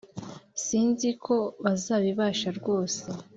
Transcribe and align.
Sinziko 0.63 1.35
bazabibasha 1.63 2.49
rwose 2.59 3.03